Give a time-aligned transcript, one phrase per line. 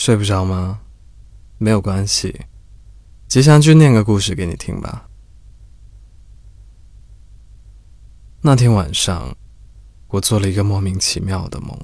[0.00, 0.80] 睡不着吗？
[1.58, 2.46] 没有关系，
[3.28, 5.06] 吉祥君念个故事给你听吧。
[8.40, 9.36] 那天晚上，
[10.08, 11.78] 我做了一个莫名其妙的梦。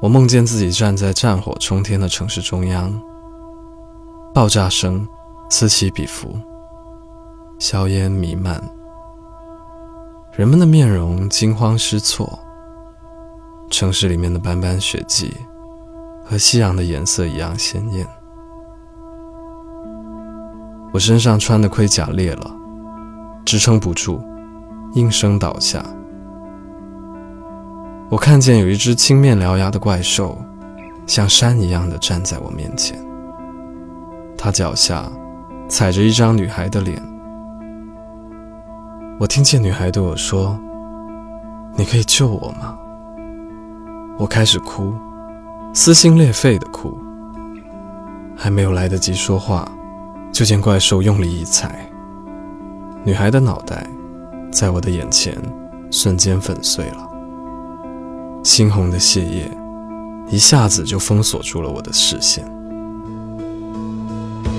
[0.00, 2.98] 我梦见自己站在战火冲天的城市中央，
[4.32, 5.06] 爆炸声
[5.50, 6.34] 此起彼伏，
[7.58, 8.58] 硝烟弥漫，
[10.32, 12.38] 人们的面容惊慌失措。
[13.72, 15.34] 城市里面的斑斑血迹，
[16.22, 18.06] 和夕阳的颜色一样鲜艳。
[20.92, 22.54] 我身上穿的盔甲裂了，
[23.46, 24.22] 支撑不住，
[24.92, 25.82] 应声倒下。
[28.10, 30.38] 我看见有一只青面獠牙的怪兽，
[31.06, 33.02] 像山一样的站在我面前。
[34.36, 35.10] 它脚下
[35.66, 37.02] 踩着一张女孩的脸。
[39.18, 40.60] 我听见女孩对我说
[41.74, 42.78] ：“你可以救我吗？”
[44.22, 44.94] 我开始哭，
[45.74, 46.96] 撕心裂肺的哭。
[48.36, 49.68] 还没有来得及说话，
[50.32, 51.90] 就见怪兽用力一踩，
[53.02, 53.84] 女孩的脑袋
[54.52, 55.36] 在我的眼前
[55.90, 57.10] 瞬间粉碎了。
[58.44, 59.50] 猩红的血液
[60.28, 62.44] 一下子就封锁住了我的视线。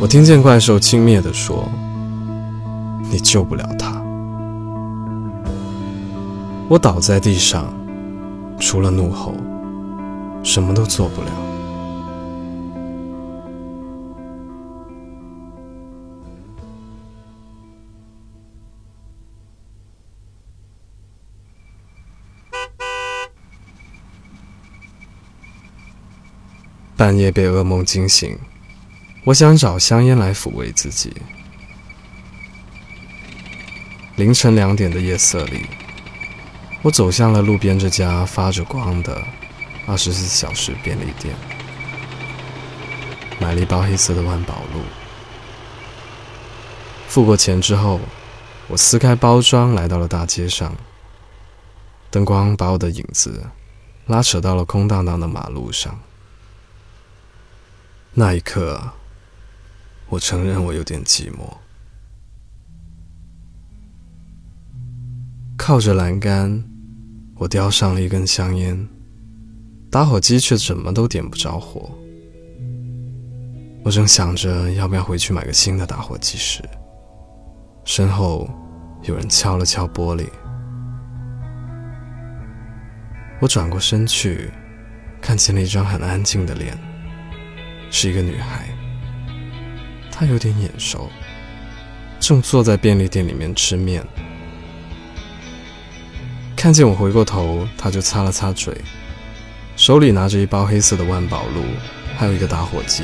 [0.02, 1.69] 我听见怪兽轻蔑地说
[3.09, 4.03] ：“你救不了他。”
[6.67, 7.73] 我倒在地上。
[8.59, 9.34] 除了怒吼，
[10.44, 11.32] 什么都做不了。
[26.96, 28.38] 半夜被噩梦惊醒，
[29.26, 31.14] 我想找香烟来抚慰自己。
[34.16, 35.66] 凌晨两点的夜色里。
[36.84, 39.26] 我走向了路边这家发着光的
[39.86, 41.35] 二十四小时便利店，
[43.40, 44.81] 买了一包黑色的万宝路。
[47.08, 48.00] 付过钱之后，
[48.68, 50.74] 我撕开包装，来到了大街上。
[52.09, 53.47] 灯光把我的影子
[54.06, 56.00] 拉扯到了空荡荡的马路上。
[58.13, 58.94] 那一刻，
[60.08, 61.58] 我承认我有点寂寞，
[65.58, 66.63] 靠着栏杆。
[67.35, 68.88] 我叼上了一根香烟，
[69.94, 71.88] 打火机却怎么都点不着火。
[73.84, 76.64] 我正想着要不要回去买个新的打火机时，
[77.86, 78.50] 身后
[79.03, 80.26] 有人敲了敲玻璃。
[83.40, 84.50] 我转过身去，
[85.22, 86.76] 看见了一张很安静的脸，
[87.92, 88.68] 是一个女孩。
[90.12, 91.08] 她有点眼熟，
[92.20, 94.03] 正坐在便利店里面吃面。
[96.56, 98.76] 看见我回过头，她就擦了擦嘴，
[99.75, 101.63] 手里拿着一包黑色的万宝路，
[102.16, 103.03] 还有一个打火机。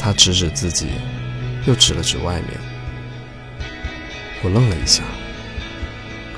[0.00, 0.88] 他指指自己，
[1.66, 2.58] 又指了指外面。
[4.42, 5.02] 我愣了一下，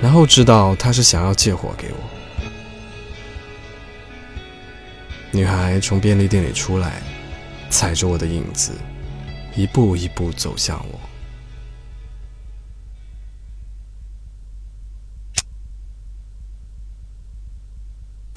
[0.02, 1.98] 然后知道他是想要借火给我。
[5.32, 7.02] 女孩从便利店里出来，
[7.70, 8.72] 踩着我的影子，
[9.54, 11.00] 一步一步走向我。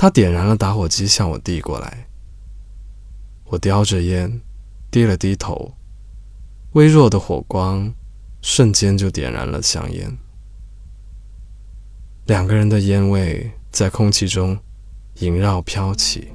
[0.02, 2.08] 他点燃了打火机，向我递过来。
[3.48, 4.40] 我叼着烟，
[4.90, 5.74] 低了低头，
[6.72, 7.94] 微弱的火光
[8.42, 10.18] 瞬间就点燃了香烟。
[12.28, 14.58] 两个人的烟味在空气中
[15.16, 16.30] 萦绕飘起。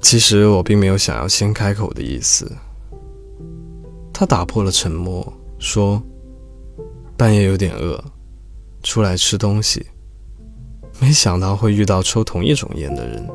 [0.00, 2.50] 其实我并没有想要先开口的意思。
[4.12, 6.02] 他打破了沉默，说
[7.16, 8.02] ：“半夜有点饿，
[8.82, 9.86] 出来吃东西。”
[11.00, 13.28] 没想到会遇到抽同一种烟的人。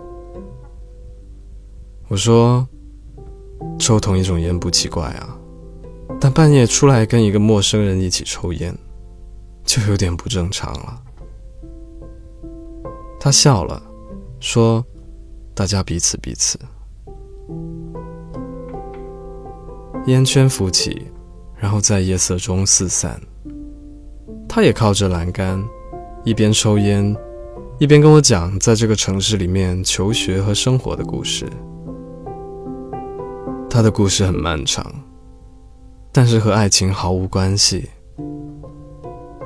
[2.09, 2.67] 我说
[3.79, 5.37] ：“抽同一种烟不奇怪啊，
[6.19, 8.77] 但半夜出来跟一个陌生人一起抽烟，
[9.63, 11.01] 就有点不正常了。”
[13.19, 13.81] 他笑了，
[14.39, 14.85] 说
[15.55, 16.59] ：“大家彼此彼此。”
[20.05, 21.07] 烟圈浮起，
[21.55, 23.19] 然后在夜色中四散。
[24.49, 25.63] 他也靠着栏杆，
[26.25, 27.15] 一边抽烟。
[27.79, 31.45] 一边跟我讲在这个城市里面求学和生活的故事，
[33.67, 34.85] 他的故事很漫长，
[36.11, 37.89] 但是和爱情毫无关系。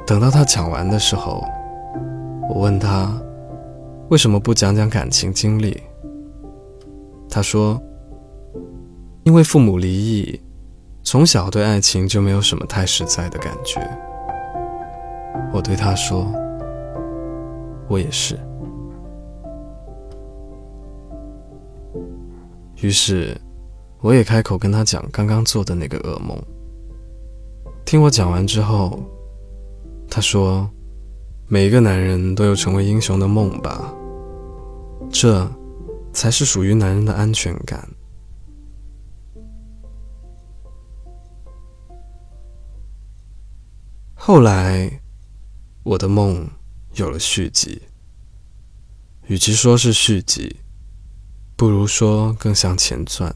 [0.05, 1.43] 等到他讲完的时候，
[2.49, 3.19] 我问他
[4.09, 5.81] 为什么不讲讲感情经历，
[7.29, 7.81] 他说
[9.23, 10.39] 因为父母离异，
[11.01, 13.81] 从小对爱情就没有什么太实在的感觉。
[15.53, 16.29] 我对他说。
[17.87, 18.37] 我也是。
[22.81, 23.35] 于是，
[24.01, 26.37] 我也开口跟他讲刚刚做的那个噩梦。
[27.85, 28.99] 听我讲完之后，
[30.09, 30.69] 他说
[31.47, 33.93] ：“每一个男人都有成为英雄的梦吧，
[35.09, 35.49] 这
[36.13, 37.87] 才是属于男人的安全感。”
[44.13, 45.01] 后来，
[45.83, 46.47] 我的梦
[46.97, 47.81] 有了续集。
[49.27, 50.57] 与其说是续集，
[51.55, 53.31] 不如说更像前传。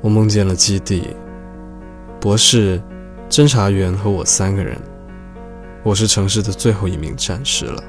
[0.00, 1.16] 我梦见了基地、
[2.20, 2.80] 博士、
[3.28, 4.80] 侦查员和我三个人。
[5.82, 7.82] 我是城市的最后一名战士了。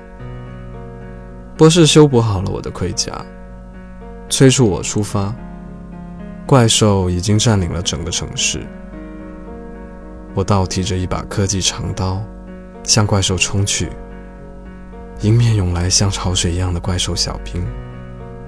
[1.56, 3.24] 博士修补好了我的盔甲，
[4.30, 5.36] 催促我出发。
[6.48, 8.66] 怪兽已经占领了整个城市。
[10.34, 12.24] 我倒提着一把科技长刀，
[12.84, 13.90] 向怪兽冲去。
[15.22, 17.66] 迎面涌来像潮水一样的怪兽小兵，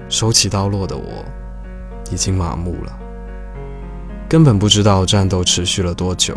[0.08, 1.24] 手起刀落的我，
[2.10, 2.98] 已经麻木了，
[4.28, 6.36] 根本不知道战斗持续了多久。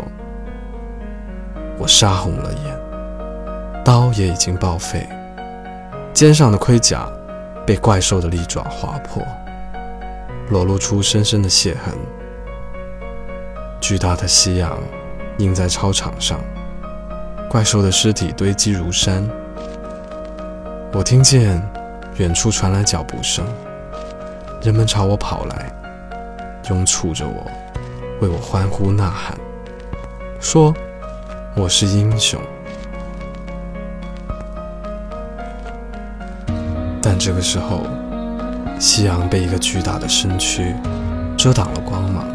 [1.76, 5.08] 我杀红了眼，刀也已经报废，
[6.12, 7.08] 肩上的盔甲
[7.66, 9.22] 被怪兽的利爪划破，
[10.50, 11.94] 裸露出深深的血痕。
[13.80, 14.78] 巨大的夕阳。
[15.38, 16.40] 映在操场上，
[17.48, 19.26] 怪兽的尸体堆积如山。
[20.92, 21.62] 我听见
[22.16, 23.46] 远处传来脚步声，
[24.62, 25.72] 人们朝我跑来，
[26.68, 27.50] 拥簇着我，
[28.20, 29.34] 为我欢呼呐喊，
[30.38, 30.74] 说
[31.56, 32.38] 我是英雄。
[37.00, 37.86] 但这个时候，
[38.78, 40.74] 夕阳被一个巨大的身躯
[41.34, 42.26] 遮挡了光芒，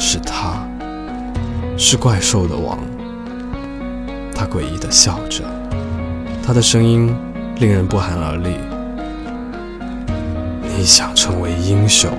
[0.00, 0.66] 是他。
[1.78, 2.78] 是怪兽的王，
[4.42, 5.44] 他诡异的笑着，
[6.44, 7.14] 他的声音
[7.58, 8.56] 令人不寒而栗。
[10.76, 12.10] 你想成为英雄，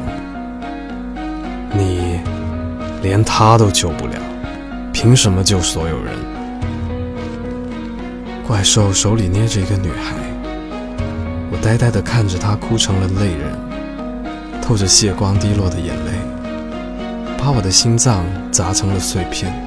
[1.74, 2.22] 你
[3.02, 4.14] 连他都救不了，
[4.94, 6.16] 凭什么救所有人？
[8.48, 10.16] 怪兽手里捏着一个女孩，
[11.52, 16.14] 我呆呆的看着她哭成了泪人，透着血光滴落的眼泪。
[17.38, 19.63] 把我的心脏砸成了碎片。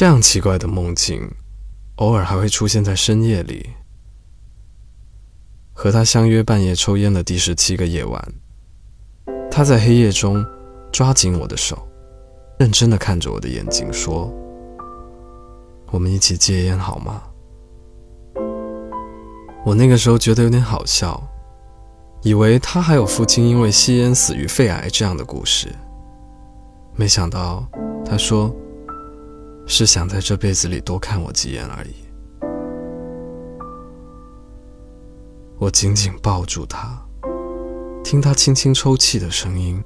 [0.00, 1.30] 这样奇怪的梦境，
[1.96, 3.68] 偶尔还会出现在深夜里。
[5.74, 8.32] 和他相约半夜抽烟的第十七个夜晚，
[9.50, 10.42] 他在黑夜中
[10.90, 11.86] 抓紧我的手。
[12.58, 14.32] 认真的看着我的眼睛说
[15.92, 17.22] ：“我们一起戒烟好吗？”
[19.66, 21.22] 我那个时候觉得有点好笑，
[22.22, 25.68] 以为他还有父亲因为吸烟死于肺癌这样的故事。
[26.96, 27.68] 没想到
[28.02, 28.50] 他说
[29.70, 31.94] ：“是想在这辈子里多看我几眼而已。”
[35.58, 37.00] 我紧紧抱住他，
[38.02, 39.80] 听他轻轻抽泣的声音。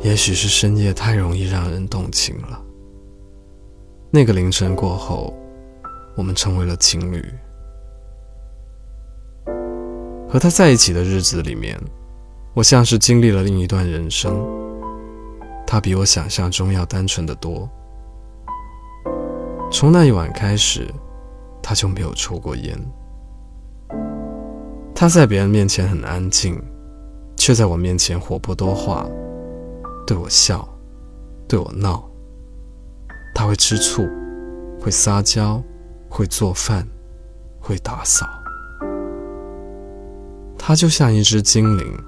[0.00, 2.58] 也许是深夜太容易让人动情了。
[4.10, 5.36] 那个凌晨过后，
[6.16, 7.22] 我们成为了情侣。
[10.28, 11.78] 和他在一起的日子里面，
[12.54, 14.61] 我像是经历了另一段人生。
[15.72, 17.66] 他比我想象中要单纯的多。
[19.72, 20.86] 从那一晚开始，
[21.62, 22.78] 他就没有抽过烟。
[24.94, 26.62] 他在别人面前很安静，
[27.38, 29.06] 却在我面前活泼多话。
[30.06, 30.68] 对我笑，
[31.48, 32.06] 对我闹。
[33.34, 34.06] 他会吃醋，
[34.78, 35.58] 会撒娇，
[36.06, 36.86] 会做饭，
[37.58, 38.28] 会打扫。
[40.58, 41.98] 他就像一只精灵，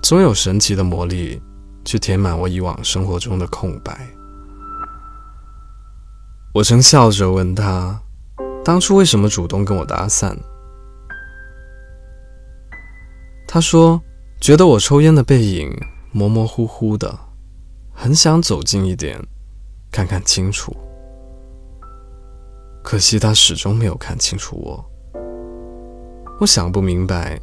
[0.00, 1.42] 总有神奇的魔力
[1.84, 4.08] 去填满我以往生活中的空白。
[6.52, 8.00] 我曾笑着问他，
[8.64, 10.36] 当初为什么主动跟我搭讪？
[13.46, 14.00] 他说，
[14.40, 15.70] 觉得我抽烟的背影。
[16.16, 17.18] 模模糊糊的，
[17.92, 19.20] 很想走近一点，
[19.90, 20.72] 看看清楚。
[22.84, 24.84] 可惜他始终没有看清楚我。
[26.38, 27.40] 我想不明白，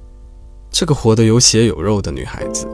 [0.70, 2.66] 这个活得有血有肉的女孩子，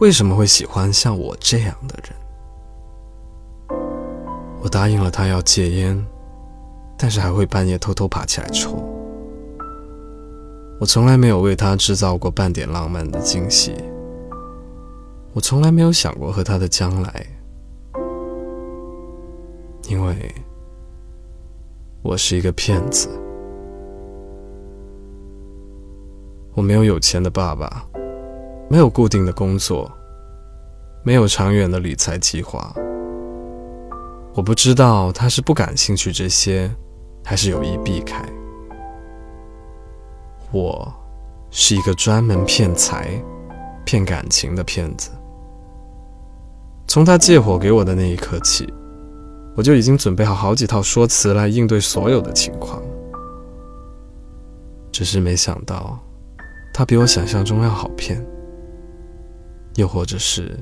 [0.00, 3.78] 为什么会喜欢像我这样的人？
[4.60, 6.06] 我答应了他要戒烟
[6.96, 8.76] 但是还会半夜偷偷爬起来抽。
[10.80, 13.74] 我从来没有为他制造过半点浪漫的惊喜。
[15.32, 17.26] 我从来没有想过和他的将来。
[19.88, 20.32] 因为
[22.02, 23.08] 我是一个骗子。
[26.54, 27.84] 我没有有钱的爸爸。
[28.70, 29.90] 没有固定的工作，
[31.02, 32.70] 没有长远的理财计划。
[34.34, 36.70] 我不知道他是不感兴趣这些，
[37.24, 38.22] 还是有意避开。
[40.52, 40.94] 我
[41.50, 43.10] 是一个专门骗财、
[43.86, 45.10] 骗感情的骗子。
[46.86, 48.70] 从他借火给我的那一刻起，
[49.56, 52.82] 我就已经准备好好几套说辞来应对所有的情况。
[54.92, 55.98] 只是没想到，
[56.72, 58.24] 他比我想象中要好骗，
[59.78, 60.58] 又或者是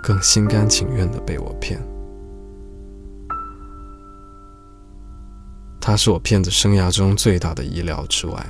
[0.00, 1.82] 更心甘情愿的被我骗。
[5.80, 8.46] 他是我骗子生涯中最大的意料之外。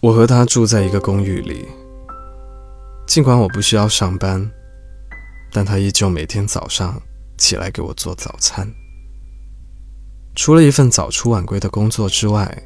[0.00, 1.68] 我和他住在一个公寓里，
[3.06, 4.50] 尽管我不需要上班，
[5.52, 7.00] 但他依旧每天早上
[7.38, 8.68] 起来给我做早餐。
[10.34, 12.64] 除了一份早出晚归的工作之外，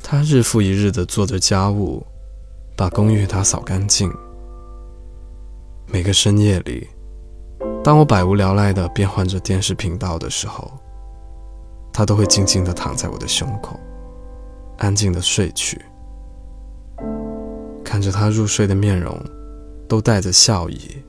[0.00, 2.06] 他日复一日的做着家务，
[2.76, 4.12] 把公寓打扫干净。
[5.86, 6.88] 每个深夜里。
[7.84, 10.70] 当我百无聊赖地变换着电视频道的时候，
[11.92, 13.78] 他都会静静地躺在我的胸口，
[14.78, 15.80] 安静地睡去。
[17.84, 19.20] 看着他入睡的面容，
[19.88, 21.02] 都带着笑意，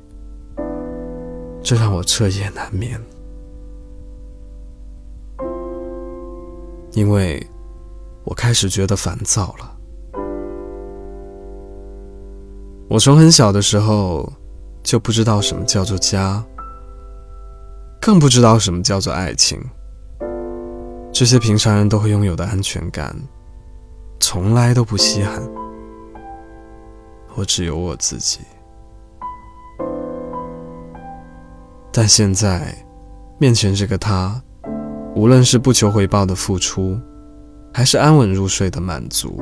[1.62, 3.00] 这让我彻夜难眠。
[6.94, 7.46] 因为，
[8.24, 9.73] 我开始觉得烦躁了。
[12.90, 14.32] 我从很小的时候
[14.84, 16.44] 就不知道什么叫做家。
[18.00, 19.58] 更不知道什么叫做爱情。
[21.14, 23.16] 这些平常人都会拥有的安全感，
[24.20, 25.42] 从来都不稀罕。
[27.36, 28.40] 我只有我自己。
[31.94, 32.76] 但现在，
[33.38, 34.42] 面前这个他，
[35.16, 37.00] 无论是不求回报的付出，
[37.74, 39.42] 还是安稳入睡的满足，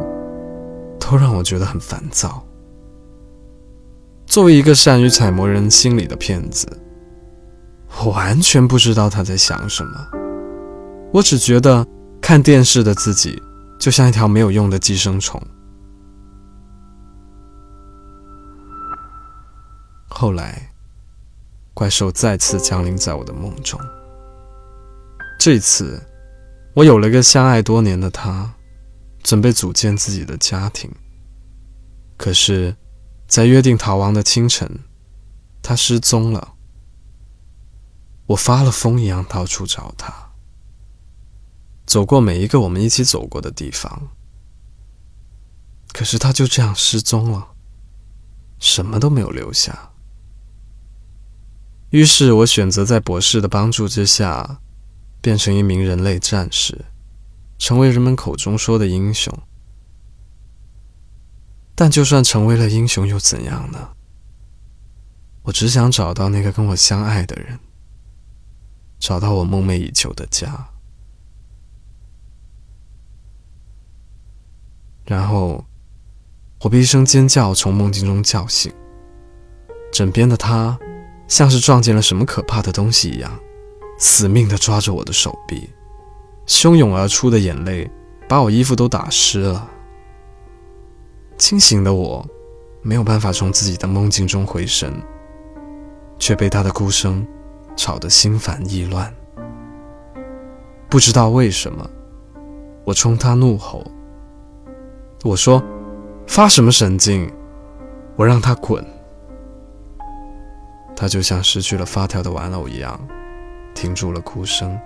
[1.00, 2.46] 都让我觉得很烦躁。
[4.32, 6.66] 作为一个善于揣摩人心理的骗子。
[8.00, 10.08] 我完全不知道他在想什么，
[11.14, 11.86] 我只觉得
[12.22, 13.44] 看电视的自己
[13.78, 15.46] 就像一条没有用的寄生虫。
[20.08, 20.72] 后来，
[21.74, 23.78] 怪兽再次降临在我的梦中。
[25.38, 26.02] 这次，
[26.74, 28.50] 我有了个相爱多年的他，
[29.24, 30.90] 准备组建自己的家庭。
[32.16, 32.74] 可是，
[33.32, 34.82] 在约定逃亡的清晨，
[35.62, 36.56] 他失踪了。
[38.26, 40.34] 我发了疯一样到处找他，
[41.86, 44.10] 走过每一个我们一起走过的地方，
[45.94, 47.54] 可是他就这样失踪了，
[48.60, 49.94] 什么都没有留下。
[51.92, 54.60] 于是我选择在博士的帮助之下，
[55.22, 56.84] 变成一名人类战士，
[57.58, 59.34] 成为人们口中说的英雄。
[61.82, 63.90] 但就算成为了英雄又怎样呢？
[65.42, 67.58] 我只想找到那个跟我相爱的人。
[69.00, 70.68] 找到我梦寐以求的家，
[75.06, 75.66] 然后
[76.60, 78.72] 我被一声尖叫从梦境中叫醒。
[79.92, 80.78] 枕边的他
[81.28, 83.40] 像是撞见了什么可怕的东西一样，
[83.98, 85.68] 死命的抓着我的手臂，
[86.46, 87.90] 汹涌而出的眼泪
[88.30, 89.68] 把我衣服都打湿了。
[91.42, 92.24] 清醒的我
[92.84, 94.94] 没有办法从自己的梦境中回神，
[96.20, 97.26] 却被他的哭声。
[97.76, 99.12] 吵得心烦意乱，
[100.88, 101.90] 不知道为什么，
[102.84, 103.84] 我冲他怒吼。
[105.24, 105.64] 我说
[106.28, 107.32] ：“发什么神经？
[108.18, 108.86] 我让他滚。”
[110.96, 113.00] 他就像失去了发条的玩偶一样，
[113.74, 114.78] 停住了哭声。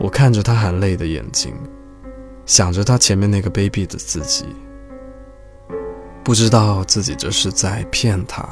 [0.00, 1.52] 我看着他含泪的眼睛，
[2.48, 4.44] 想着他前面那个卑鄙的自己，
[6.24, 8.44] 不知道自己这是在骗他。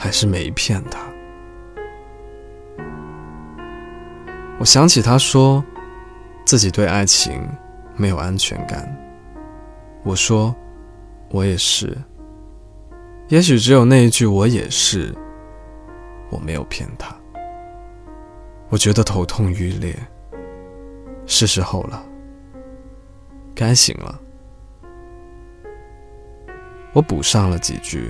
[0.00, 1.00] 还是没骗他。
[4.60, 5.64] 我想起他说
[6.44, 7.44] 自己对爱情
[7.96, 8.96] 没有安全感，
[10.04, 10.54] 我说
[11.30, 11.98] 我也是。
[13.26, 15.12] 也许只有那一句“我也是”，
[16.30, 17.12] 我没有骗他。
[18.68, 19.96] 我觉得头痛欲裂，
[21.26, 22.00] 是时候了，
[23.58, 24.20] 该醒了。
[26.92, 28.08] 我补上了几句。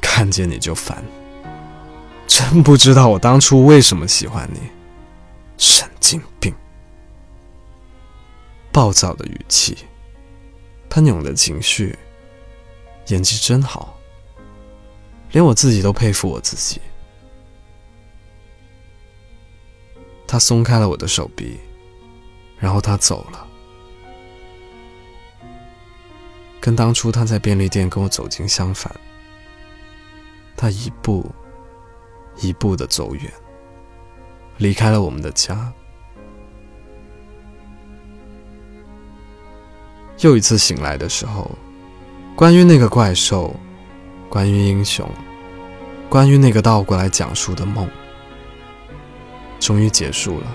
[0.00, 1.02] 看见你就烦，
[2.26, 4.60] 真不知道我当初为什么喜欢你，
[5.56, 6.52] 神经病！
[8.72, 9.78] 暴躁的语气，
[10.90, 11.98] 喷涌的情绪，
[13.06, 13.98] 演技真好，
[15.32, 16.80] 连我自己都佩服我自己。
[20.26, 21.58] 他松开了我的手臂，
[22.58, 23.46] 然后他走了，
[26.60, 28.94] 跟当初他在便利店跟我走近相反。
[30.56, 31.24] 他一步
[32.40, 33.32] 一步的走远，
[34.58, 35.72] 离开了我们的家。
[40.18, 41.50] 又一次醒来的时候，
[42.36, 43.56] 关于那个怪兽，
[44.28, 45.10] 关于英雄，
[46.10, 47.88] 关于那个倒过来讲述的梦，
[49.58, 50.46] 终于结束了。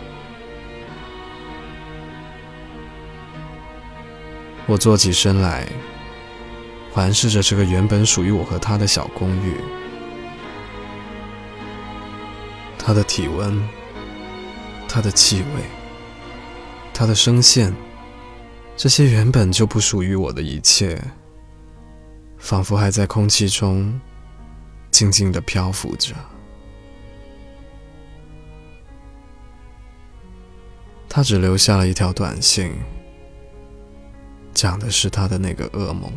[4.67, 5.67] 我坐起身来，
[6.95, 9.57] 环视着这个原本属于我和他的小公寓。
[12.77, 13.61] 他的体温，
[14.87, 15.63] 他的气味，
[16.93, 17.75] 他的声线，
[18.77, 20.97] 这些原本就不属于我的一切，
[22.37, 23.99] 仿佛还在空气中
[24.89, 26.15] 静静的漂浮着。
[31.09, 32.71] 他只留下了一条短信，
[34.53, 36.09] 讲的是他的那个噩梦。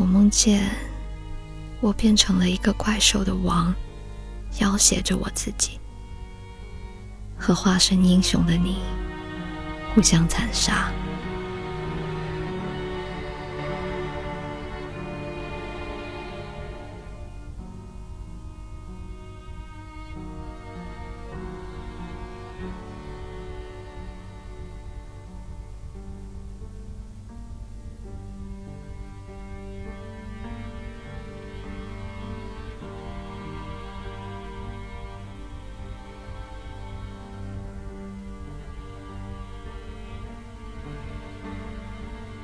[0.00, 0.62] 我梦见
[1.82, 3.74] 我变成了一个怪兽的王，
[4.58, 5.78] 要挟着我自己，
[7.36, 8.78] 和化身英雄的你
[9.94, 10.90] 互相残杀。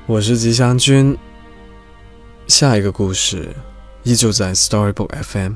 [0.09, 1.17] 我是吉祥君，
[2.47, 3.53] 下一个故事
[4.03, 5.55] 依旧在 Storybook FM，